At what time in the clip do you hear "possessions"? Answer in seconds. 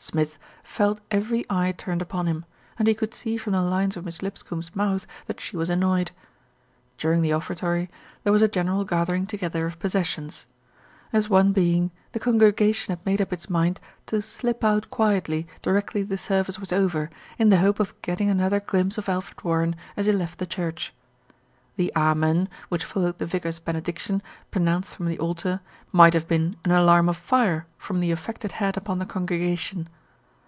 9.80-10.46